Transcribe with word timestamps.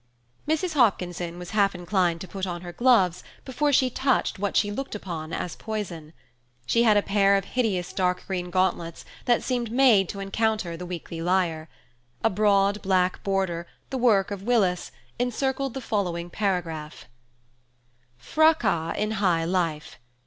Mrs. 0.47 0.73
Hopkinson 0.73 1.37
was 1.37 1.51
half 1.51 1.75
inclined 1.75 2.21
to 2.21 2.27
put 2.27 2.47
on 2.47 2.61
her 2.61 2.73
gloves 2.73 3.23
before 3.45 3.71
she 3.71 3.91
touched 3.91 4.39
what 4.39 4.57
she 4.57 4.71
looked 4.71 4.95
upon 4.95 5.31
as 5.31 5.55
poison. 5.55 6.13
She 6.65 6.81
had 6.81 6.97
a 6.97 7.03
pair 7.03 7.35
of 7.35 7.45
hideous 7.45 7.93
dark 7.93 8.25
green 8.25 8.49
gauntlets 8.49 9.05
that 9.25 9.43
seemed 9.43 9.71
made 9.71 10.09
to 10.09 10.19
encounter 10.19 10.75
the 10.75 10.87
Weekly 10.87 11.21
Lyre. 11.21 11.69
A 12.23 12.31
broad 12.31 12.81
black 12.81 13.23
border, 13.23 13.67
the 13.91 13.97
work 13.99 14.31
of 14.31 14.41
Willis, 14.41 14.91
encircled 15.19 15.75
the 15.75 15.81
following 15.81 16.31
paragraph:– 16.31 17.05
"FRACAS 18.17 18.95
IN 18.97 19.11
HIGH 19.11 19.45
LIFE. 19.45 19.99